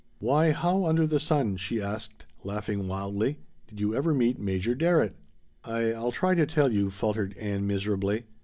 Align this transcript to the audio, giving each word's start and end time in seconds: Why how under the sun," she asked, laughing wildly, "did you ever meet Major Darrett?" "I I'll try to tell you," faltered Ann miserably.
Why 0.17 0.49
how 0.51 0.85
under 0.85 1.05
the 1.05 1.19
sun," 1.19 1.57
she 1.57 1.79
asked, 1.79 2.25
laughing 2.43 2.87
wildly, 2.87 3.37
"did 3.67 3.79
you 3.79 3.93
ever 3.95 4.15
meet 4.15 4.39
Major 4.39 4.73
Darrett?" 4.73 5.13
"I 5.63 5.91
I'll 5.93 6.11
try 6.11 6.33
to 6.33 6.47
tell 6.47 6.71
you," 6.71 6.89
faltered 6.89 7.37
Ann 7.37 7.67
miserably. 7.67 8.23